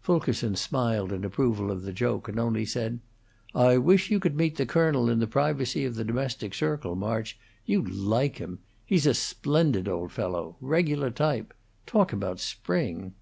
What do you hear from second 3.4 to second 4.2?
"I wish you